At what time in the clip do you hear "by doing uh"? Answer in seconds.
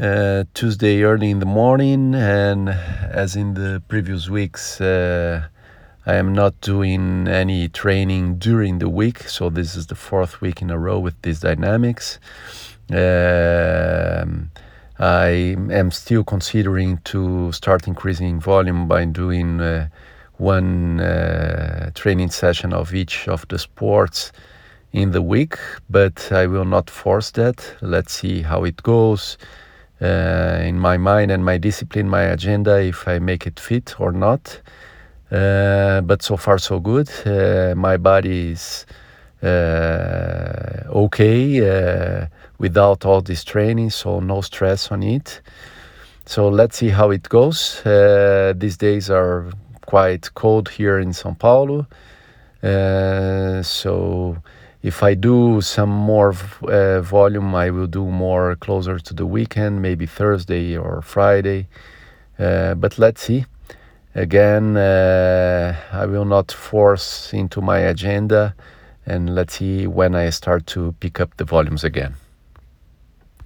18.88-19.88